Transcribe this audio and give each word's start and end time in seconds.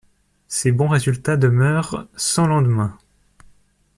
Ces 0.47 0.71
bons 0.71 0.87
résultats 0.87 1.37
demeurent 1.37 2.07
sans 2.15 2.47
lendemain. 2.47 2.97